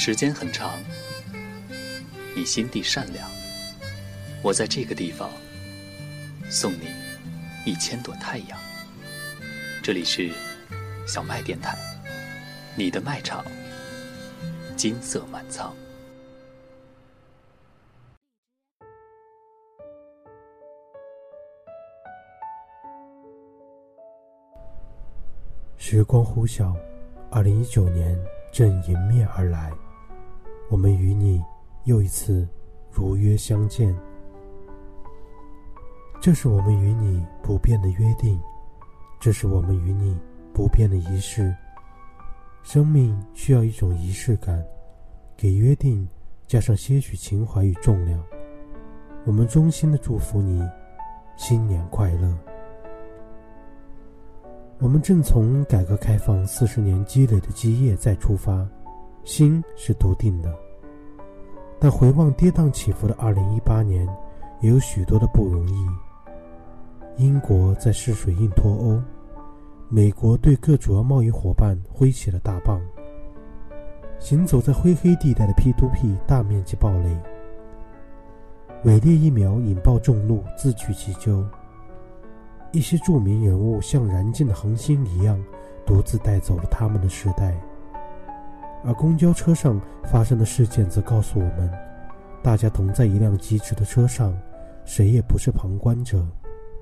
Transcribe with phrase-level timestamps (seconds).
[0.00, 0.78] 时间很长，
[2.32, 3.28] 你心地善良，
[4.44, 5.28] 我在这个地方
[6.48, 6.86] 送你
[7.66, 8.56] 一千朵太阳。
[9.82, 10.30] 这里是
[11.04, 11.76] 小麦电台，
[12.76, 13.44] 你的麦场，
[14.76, 15.74] 金色满仓。
[25.76, 26.72] 时光呼啸，
[27.32, 28.16] 二零一九年
[28.52, 29.72] 正迎面而来。
[30.70, 31.42] 我们与你
[31.84, 32.46] 又一次
[32.90, 33.96] 如约相见，
[36.20, 38.38] 这是我们与你不变的约定，
[39.18, 40.14] 这是我们与你
[40.52, 41.54] 不变的仪式。
[42.62, 44.62] 生命需要一种仪式感，
[45.38, 46.06] 给约定
[46.46, 48.22] 加上些许情怀与重量。
[49.24, 50.62] 我们衷心的祝福你，
[51.36, 52.36] 新年快乐。
[54.80, 58.68] 我们正从改革开放四十年积累的基业再出发。
[59.24, 60.54] 心是笃定的，
[61.78, 64.08] 但回望跌宕起伏的二零一八年，
[64.60, 65.86] 也有许多的不容易。
[67.16, 69.02] 英国在试水印脱欧，
[69.88, 72.80] 美国对各主要贸易伙伴挥起了大棒。
[74.18, 77.16] 行走在灰黑地带的 P2P 大面积暴雷，
[78.84, 81.44] 伪劣疫苗引爆众怒，自取其咎。
[82.72, 85.42] 一些著名人物像燃尽的恒星一样，
[85.86, 87.58] 独自带走了他们的时代。
[88.84, 91.70] 而公交车上发生的事件则告诉我们：
[92.42, 94.36] 大家同在一辆疾驰的车上，
[94.84, 96.24] 谁也不是旁观者，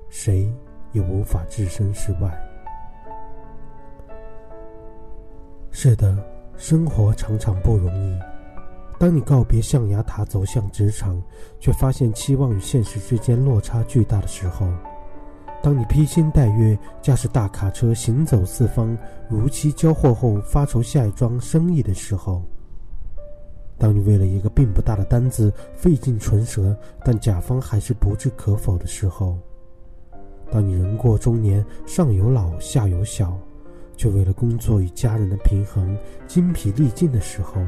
[0.09, 0.51] 谁
[0.91, 2.31] 也无法置身事外。
[5.71, 6.17] 是的，
[6.55, 8.19] 生活常常不容易。
[8.99, 11.21] 当你告别象牙塔，走向职场，
[11.59, 14.67] 却发现期望与现实之间落差巨大的时候。
[15.67, 22.41] 当你披星戴月驾驶大卡车行走四方，如期交货后发愁下一桩生意的时候；
[23.77, 26.73] 当你为了一个并不大的单子费尽唇舌，
[27.03, 29.37] 但甲方还是不置可否的时候；
[30.49, 33.37] 当你人过中年，上有老下有小，
[33.97, 37.61] 却为了工作与家人的平衡精疲力尽的时候。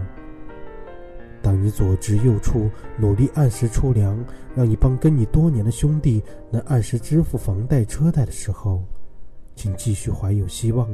[1.41, 4.17] 当你左支右出，努力按时出粮，
[4.55, 8.83] 让一帮跟你多年的兄弟能按时支付房贷车贷的时候，
[9.55, 10.88] 请继续怀有希望，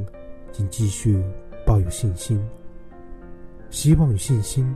[0.51, 1.21] 请继续
[1.65, 2.39] 抱有信心。
[3.69, 4.75] 希望与信心，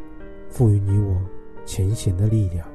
[0.49, 1.21] 赋予你我
[1.65, 2.67] 前行的力量。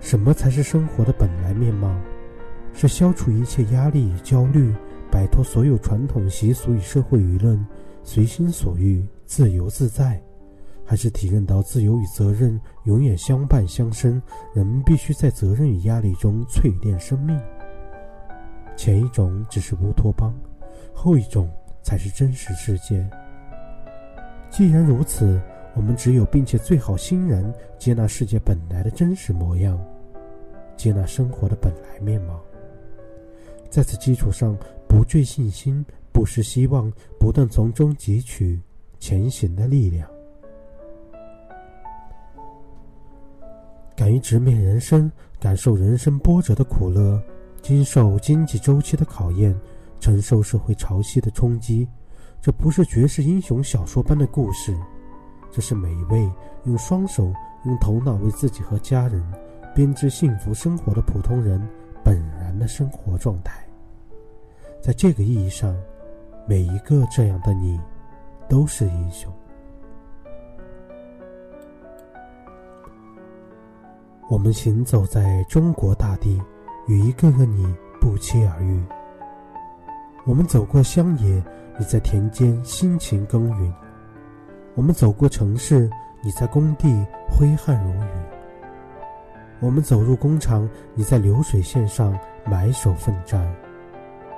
[0.00, 1.94] 什么才是生活的本来面貌？
[2.72, 4.72] 是消除一切压力与焦虑，
[5.10, 7.58] 摆脱所有传统习俗与社会舆论。
[8.02, 10.20] 随心所欲、自由自在，
[10.84, 14.20] 还是体认到自由与责任永远相伴相生？
[14.54, 17.40] 人必须在责任与压力中淬炼生命。
[18.76, 20.34] 前一种只是乌托邦，
[20.94, 21.48] 后一种
[21.82, 23.08] 才是真实世界。
[24.48, 25.40] 既然如此，
[25.76, 29.78] 我们只有并且最好欣然接纳世界本来的真实模样，
[30.76, 32.40] 接纳生活的本来面貌。
[33.68, 34.56] 在此基础上，
[34.88, 35.84] 不坠信心。
[36.12, 38.60] 不失希望，不断从中汲取
[38.98, 40.08] 前行的力量。
[43.96, 47.22] 敢于直面人生，感受人生波折的苦乐，
[47.62, 49.54] 经受经济周期的考验，
[50.00, 51.86] 承受社会潮汐的冲击。
[52.40, 54.74] 这不是绝世英雄小说般的故事，
[55.50, 56.28] 这是每一位
[56.64, 57.32] 用双手、
[57.64, 59.22] 用头脑为自己和家人
[59.74, 61.60] 编织幸福生活的普通人
[62.02, 63.62] 本然的生活状态。
[64.82, 65.76] 在这个意义上。
[66.50, 67.80] 每一个这样的你，
[68.48, 69.32] 都是英雄。
[74.28, 76.42] 我们行走在中国大地，
[76.88, 78.82] 与一个个你不期而遇。
[80.24, 81.40] 我们走过乡野，
[81.78, 83.72] 你在田间辛勤耕耘；
[84.74, 85.88] 我们走过城市，
[86.20, 88.08] 你在工地挥汗如雨；
[89.60, 93.48] 我们走入工厂，你在流水线上埋首奋战。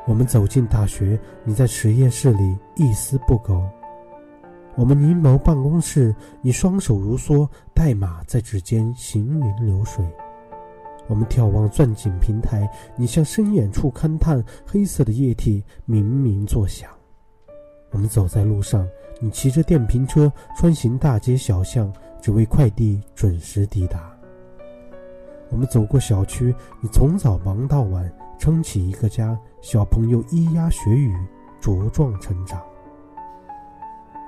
[0.05, 3.63] 我们走进大学，你在实验室里一丝不苟；
[4.75, 10.05] 我们凝眸办公室，你双手如梭，代码在指尖行云流水；
[11.07, 16.89] 我们眺望钻井平台，你向深远处勘探，黑色的液体鸣鸣作响；
[17.93, 18.85] 我们走在路上，
[19.21, 24.01] 你骑着电瓶车穿行大街小巷，只为快递准时抵达；
[25.49, 28.13] 我们走过小区，你从早忙到晚。
[28.39, 31.17] 撑起一个家，小朋友咿呀学语，
[31.61, 32.61] 茁壮成长。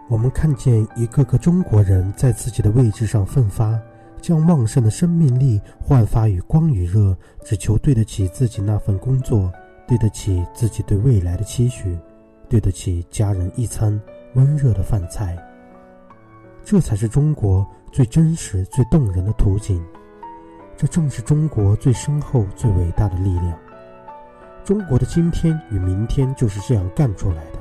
[0.09, 3.77] 我们看见一个个中国人在自己的位置上奋发，
[4.21, 9.53] 将旺盛的生命力焕发于光与热，只求对得起自己那份工作，
[9.89, 11.99] 对得起自己对未来的期许，
[12.49, 14.01] 对得起家人一餐
[14.35, 15.37] 温热的饭菜。
[16.63, 19.85] 这才是中国最真实、最动人的图景。
[20.77, 23.59] 这正是中国最深厚、最伟大的力量。
[24.65, 27.59] 中国的今天与明天就是这样干出来的。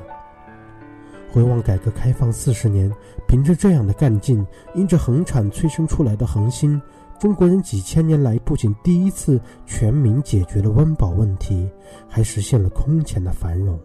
[1.30, 2.90] 回望改革开放四十年，
[3.28, 6.80] 凭着这样的干劲，因着恒产催生出来的恒心，
[7.18, 11.68] 中国人几千年来不仅第一次全民解决了温饱问题，
[12.08, 13.78] 还实现了空前的繁荣。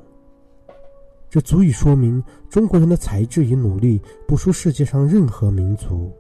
[1.29, 6.11] 这足以说明中国人的才智与努力不输世界上任何民族。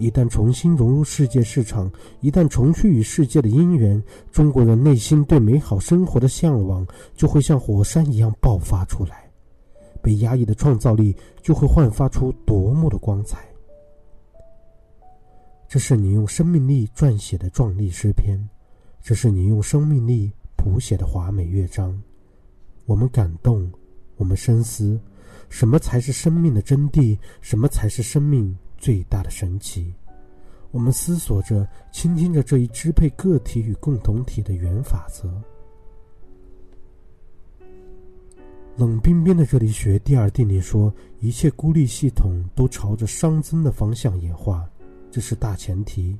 [0.00, 4.02] 一旦重新融入世界市场，一旦重续与世界的姻缘，
[4.32, 9.30] 中国人内心对美好生活的向往就会像火山一样爆发出来，
[10.02, 13.46] 被压抑的创造力就会焕发出夺目的光彩。
[15.68, 18.48] 这是你用生命力撰写的壮丽诗篇，
[19.02, 21.96] 这是你用生命力谱写的华美乐章。
[22.86, 23.70] 我们感动，
[24.16, 24.98] 我们深思，
[25.50, 27.18] 什么才是生命的真谛？
[27.42, 28.56] 什么才是生命？
[28.80, 29.94] 最大的神奇，
[30.70, 35.30] 我们思索着，倾听着这一支配个体与共同体的原法则。
[38.76, 44.66] 冷冰冰的热力学第二定律说，一切孤立系统都朝着熵增的方向演化，
[45.10, 46.18] 这是大前提。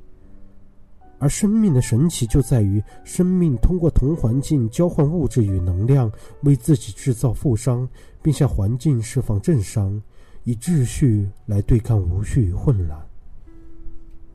[1.17, 6.11] 而生命的神奇就在于，生命通过同环境交换物质与能量，
[6.43, 7.87] 为自己制造负熵，
[8.21, 9.99] 并向环境释放正熵。
[10.43, 12.99] 以秩序来对抗无序与混乱。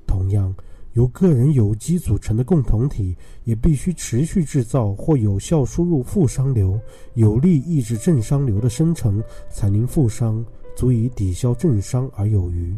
[0.06, 0.54] 同样，
[0.92, 3.14] 由个人有机组成的共同体
[3.44, 6.80] 也必须持续制造或有效输入负熵流，
[7.14, 10.44] 有力抑制正熵流的生成，才能负熵
[10.74, 12.74] 足以抵消正熵而有余，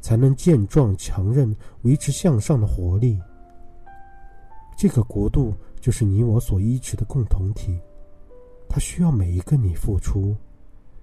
[0.00, 3.18] 才能健壮强韧，维持向上的活力。
[4.76, 7.76] 这个国度就是你我所依持的共同体，
[8.68, 10.36] 它需要每一个你付出，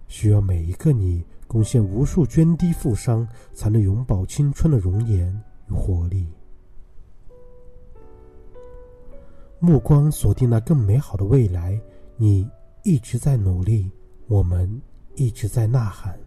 [0.08, 1.22] 需要每一个你。
[1.48, 5.32] 贡献无数涓滴负伤，才能永葆青春的容颜
[5.70, 6.28] 与活力。
[9.60, 11.80] 目光锁定那更美好的未来，
[12.18, 12.48] 你
[12.84, 13.90] 一直在努力，
[14.28, 14.82] 我们
[15.16, 16.18] 一直在呐喊。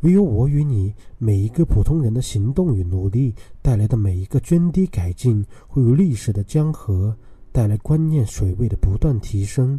[0.00, 3.32] 唯有我与你每一个普通人的行动与努力
[3.62, 7.16] 带来的每一个涓滴改进，会如历史的江河
[7.52, 9.78] 带来观念水位的不断提升，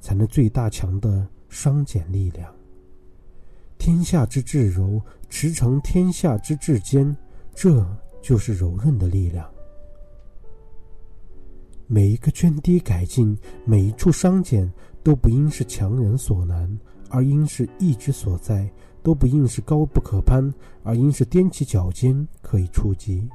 [0.00, 2.52] 才能最大强的商减力量。
[3.80, 5.00] 天下之至柔，
[5.30, 7.16] 驰骋天下之至坚，
[7.54, 7.84] 这
[8.20, 9.50] 就是柔韧的力量。
[11.86, 13.34] 每一个涓滴改进，
[13.64, 14.70] 每一处商减，
[15.02, 16.78] 都不应是强人所难，
[17.08, 18.68] 而应是意志所在；
[19.02, 20.52] 都不应是高不可攀，
[20.82, 23.26] 而应是踮起脚尖可以触及。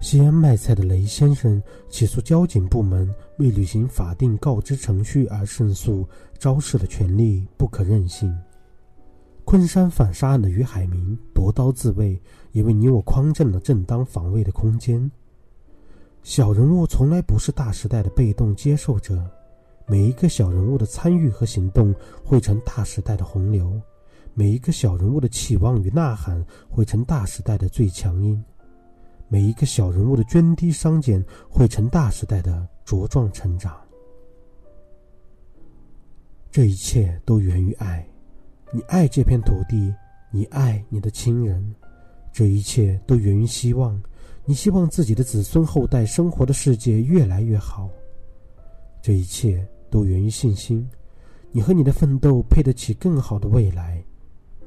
[0.00, 6.08] 西安卖菜的雷先生起诉交警部门未履行法定告知程序而胜诉，
[6.38, 8.34] 昭示了权力不可任性。
[9.52, 12.18] 昆山反杀案的于海明夺刀自卫，
[12.52, 15.10] 也为你我匡正了正当防卫的空间。
[16.22, 19.22] 小人物从来不是大时代的被动接受者，
[19.86, 21.94] 每一个小人物的参与和行动
[22.24, 23.78] 汇成大时代的洪流，
[24.32, 28.42] 每一个小人物的期望与呐喊汇成大时代的最强音，
[29.28, 33.78] 每一个小人物的涓滴商减汇成大时代的茁壮成长。
[36.50, 38.02] 这一切都源于爱。
[38.74, 39.94] 你爱这片土地，
[40.30, 41.74] 你爱你的亲人，
[42.32, 44.02] 这一切都源于希望。
[44.46, 47.90] 你希望自己的子孙后代生活的世界越来越好，
[49.02, 50.88] 这一切都源于信心。
[51.50, 54.02] 你和你的奋斗配得起更好的未来，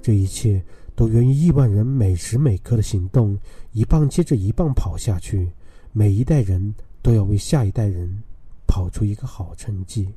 [0.03, 0.63] 这一切
[0.95, 3.35] 都源于亿万人每时每刻的行动，
[3.71, 5.51] 一棒接着一棒跑下去。
[5.93, 8.21] 每一代人都要为下一代人
[8.67, 10.13] 跑出一个好成绩。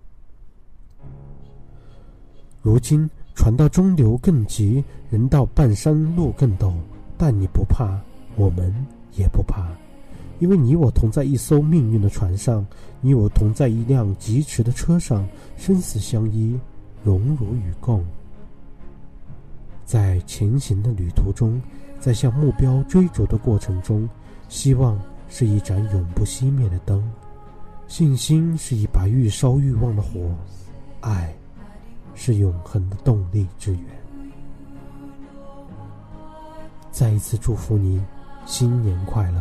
[2.61, 3.09] 如今。
[3.39, 6.75] 船到中流更急，人到半山路更陡。
[7.17, 7.97] 但你不怕，
[8.35, 8.75] 我们
[9.13, 9.71] 也不怕，
[10.41, 12.67] 因为你我同在一艘命运的船上，
[13.01, 15.25] 你我同在一辆疾驰的车上，
[15.57, 16.59] 生死相依，
[17.05, 18.05] 荣辱与共。
[19.85, 21.63] 在前行的旅途中，
[22.01, 24.09] 在向目标追逐的过程中，
[24.49, 27.09] 希望是一盏永不熄灭的灯，
[27.87, 30.35] 信心是一把愈烧愈旺的火，
[31.03, 31.33] 爱。
[32.21, 33.85] 是永恒的动力之源。
[36.91, 38.03] 再一次祝福你，
[38.45, 39.41] 新年快乐！